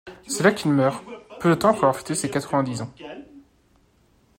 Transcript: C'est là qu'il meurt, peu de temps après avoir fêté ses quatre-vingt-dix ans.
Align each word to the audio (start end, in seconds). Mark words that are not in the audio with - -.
C'est 0.27 0.41
là 0.41 0.51
qu'il 0.51 0.71
meurt, 0.71 1.05
peu 1.39 1.51
de 1.51 1.53
temps 1.53 1.67
après 1.67 1.81
avoir 1.83 1.95
fêté 1.95 2.15
ses 2.15 2.31
quatre-vingt-dix 2.31 2.81
ans. 2.81 2.91